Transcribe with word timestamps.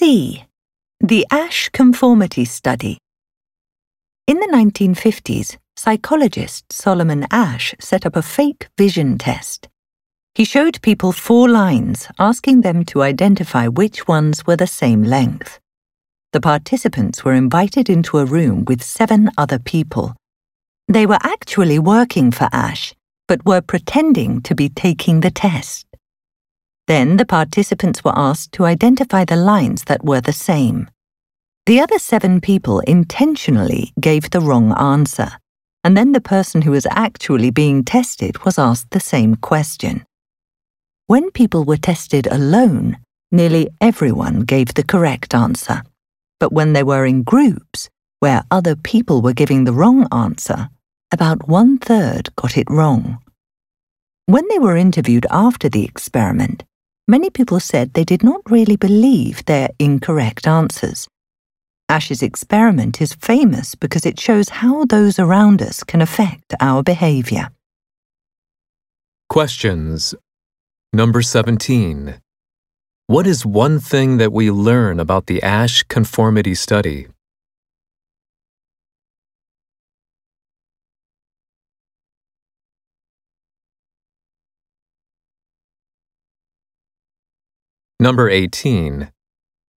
C. 0.00 0.44
The 1.00 1.26
Asch 1.28 1.70
Conformity 1.70 2.44
Study. 2.44 2.98
In 4.28 4.38
the 4.38 4.46
1950s, 4.46 5.56
psychologist 5.74 6.72
Solomon 6.72 7.26
Asch 7.32 7.74
set 7.80 8.06
up 8.06 8.14
a 8.14 8.22
fake 8.22 8.68
vision 8.78 9.18
test. 9.18 9.68
He 10.36 10.44
showed 10.44 10.80
people 10.82 11.10
four 11.10 11.48
lines, 11.48 12.06
asking 12.16 12.60
them 12.60 12.84
to 12.84 13.02
identify 13.02 13.66
which 13.66 14.06
ones 14.06 14.46
were 14.46 14.54
the 14.54 14.68
same 14.68 15.02
length. 15.02 15.58
The 16.32 16.40
participants 16.40 17.24
were 17.24 17.34
invited 17.34 17.90
into 17.90 18.18
a 18.18 18.24
room 18.24 18.66
with 18.68 18.84
seven 18.84 19.32
other 19.36 19.58
people. 19.58 20.14
They 20.86 21.06
were 21.06 21.24
actually 21.24 21.80
working 21.80 22.30
for 22.30 22.48
Asch, 22.52 22.94
but 23.26 23.44
were 23.44 23.62
pretending 23.62 24.42
to 24.42 24.54
be 24.54 24.68
taking 24.68 25.22
the 25.22 25.32
test. 25.32 25.87
Then 26.88 27.18
the 27.18 27.26
participants 27.26 28.02
were 28.02 28.18
asked 28.18 28.52
to 28.52 28.64
identify 28.64 29.26
the 29.26 29.36
lines 29.36 29.84
that 29.84 30.02
were 30.02 30.22
the 30.22 30.32
same. 30.32 30.88
The 31.66 31.80
other 31.80 31.98
seven 31.98 32.40
people 32.40 32.80
intentionally 32.80 33.92
gave 34.00 34.30
the 34.30 34.40
wrong 34.40 34.72
answer, 34.72 35.32
and 35.84 35.94
then 35.98 36.12
the 36.12 36.22
person 36.22 36.62
who 36.62 36.70
was 36.70 36.86
actually 36.90 37.50
being 37.50 37.84
tested 37.84 38.42
was 38.42 38.58
asked 38.58 38.90
the 38.90 39.00
same 39.00 39.36
question. 39.36 40.06
When 41.08 41.30
people 41.30 41.64
were 41.64 41.76
tested 41.76 42.26
alone, 42.26 42.96
nearly 43.30 43.68
everyone 43.82 44.40
gave 44.40 44.72
the 44.72 44.82
correct 44.82 45.34
answer. 45.34 45.82
But 46.40 46.54
when 46.54 46.72
they 46.72 46.82
were 46.82 47.04
in 47.04 47.22
groups, 47.22 47.90
where 48.20 48.44
other 48.50 48.74
people 48.76 49.20
were 49.20 49.34
giving 49.34 49.64
the 49.64 49.74
wrong 49.74 50.08
answer, 50.10 50.70
about 51.12 51.48
one 51.48 51.76
third 51.76 52.34
got 52.34 52.56
it 52.56 52.70
wrong. 52.70 53.18
When 54.24 54.48
they 54.48 54.58
were 54.58 54.76
interviewed 54.76 55.26
after 55.30 55.68
the 55.68 55.84
experiment, 55.84 56.64
many 57.08 57.30
people 57.30 57.58
said 57.58 57.94
they 57.94 58.04
did 58.04 58.22
not 58.22 58.42
really 58.48 58.76
believe 58.76 59.44
their 59.46 59.70
incorrect 59.78 60.46
answers. 60.46 61.08
Asch's 61.88 62.22
experiment 62.22 63.00
is 63.00 63.14
famous 63.14 63.74
because 63.74 64.04
it 64.04 64.20
shows 64.20 64.50
how 64.50 64.84
those 64.84 65.18
around 65.18 65.62
us 65.62 65.82
can 65.82 66.02
affect 66.02 66.54
our 66.60 66.82
behavior. 66.82 67.48
Questions. 69.30 70.14
Number 70.92 71.22
17. 71.22 72.20
What 73.06 73.26
is 73.26 73.46
one 73.46 73.80
thing 73.80 74.18
that 74.18 74.32
we 74.32 74.50
learn 74.50 75.00
about 75.00 75.26
the 75.26 75.42
Asch 75.42 75.82
conformity 75.84 76.54
study? 76.54 77.06
Number 88.00 88.30
18. 88.30 89.10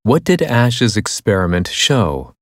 What 0.02 0.24
did 0.24 0.42
Asch's 0.42 0.94
experiment 0.94 1.68
show? 1.68 2.34